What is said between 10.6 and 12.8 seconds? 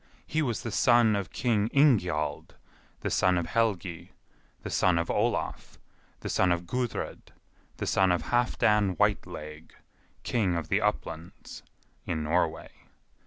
the Uplands (in Norway).